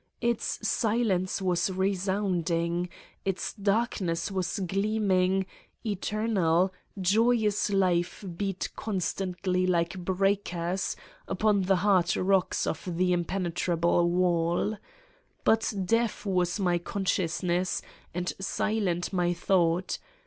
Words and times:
Its 0.19 0.67
silence 0.67 1.43
was 1.43 1.69
resounding, 1.69 2.89
its 3.23 3.53
darkness 3.53 4.31
was 4.31 4.57
gleaming, 4.61 5.45
eternal, 5.85 6.73
joyous 6.99 7.69
life 7.69 8.25
beat 8.35 8.69
constantly 8.75 9.67
like 9.67 9.99
breakers, 9.99 10.95
upon 11.27 11.61
the 11.61 11.75
hard 11.85 12.17
rocks 12.17 12.65
of 12.65 12.81
the 12.97 13.13
impenetrable 13.13 14.09
wall. 14.09 14.75
But 15.43 15.71
deaf 15.85 16.25
was 16.25 16.59
my 16.59 16.79
con 16.79 17.05
sciousness 17.05 17.83
and 18.11 18.33
silent 18.39 19.13
my 19.13 19.35
thought. 19.35 19.99